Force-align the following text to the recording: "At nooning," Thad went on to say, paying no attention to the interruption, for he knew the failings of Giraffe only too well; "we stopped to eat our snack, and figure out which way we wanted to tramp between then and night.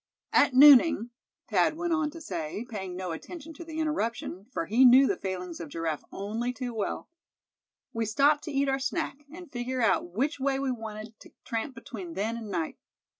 "At 0.33 0.53
nooning," 0.55 1.11
Thad 1.47 1.77
went 1.77 1.93
on 1.93 2.09
to 2.09 2.21
say, 2.21 2.65
paying 2.67 2.95
no 2.95 3.11
attention 3.11 3.53
to 3.53 3.63
the 3.63 3.77
interruption, 3.79 4.45
for 4.49 4.65
he 4.65 4.83
knew 4.83 5.05
the 5.05 5.15
failings 5.15 5.59
of 5.59 5.69
Giraffe 5.69 6.03
only 6.11 6.51
too 6.51 6.73
well; 6.73 7.07
"we 7.93 8.07
stopped 8.07 8.45
to 8.45 8.51
eat 8.51 8.67
our 8.67 8.79
snack, 8.79 9.23
and 9.31 9.51
figure 9.51 9.79
out 9.83 10.09
which 10.09 10.39
way 10.39 10.57
we 10.57 10.71
wanted 10.71 11.19
to 11.19 11.31
tramp 11.45 11.75
between 11.75 12.15
then 12.15 12.35
and 12.35 12.49
night. 12.49 12.79